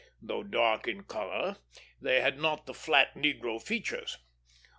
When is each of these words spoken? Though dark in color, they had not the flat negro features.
Though 0.19 0.41
dark 0.41 0.87
in 0.87 1.03
color, 1.03 1.57
they 2.01 2.21
had 2.21 2.39
not 2.39 2.65
the 2.65 2.73
flat 2.73 3.13
negro 3.13 3.61
features. 3.61 4.17